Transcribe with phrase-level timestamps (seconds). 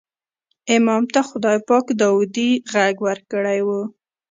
[0.77, 3.69] امام ته خدای پاک داودي غږ ورکړی و.